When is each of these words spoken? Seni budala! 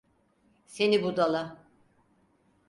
Seni 0.65 1.03
budala! 1.03 1.67